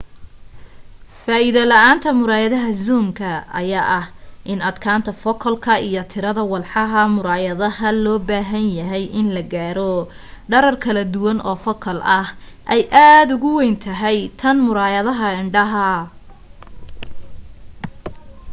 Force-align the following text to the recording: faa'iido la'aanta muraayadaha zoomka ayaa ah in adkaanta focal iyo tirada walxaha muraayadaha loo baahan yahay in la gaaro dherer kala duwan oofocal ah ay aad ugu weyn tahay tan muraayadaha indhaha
faa'iido 1.23 1.63
la'aanta 1.71 2.11
muraayadaha 2.19 2.69
zoomka 2.85 3.31
ayaa 3.59 3.83
ah 3.99 4.07
in 4.51 4.59
adkaanta 4.69 5.11
focal 5.23 5.55
iyo 5.89 6.01
tirada 6.13 6.43
walxaha 6.53 7.01
muraayadaha 7.17 7.87
loo 8.03 8.19
baahan 8.29 8.65
yahay 8.79 9.05
in 9.19 9.27
la 9.35 9.43
gaaro 9.53 9.91
dherer 10.51 10.75
kala 10.83 11.03
duwan 11.13 11.39
oofocal 11.51 11.99
ah 12.19 12.27
ay 12.73 12.81
aad 13.09 13.29
ugu 13.35 13.49
weyn 13.59 13.75
tahay 13.85 14.17
tan 14.41 14.57
muraayadaha 14.67 15.27
indhaha 15.41 15.87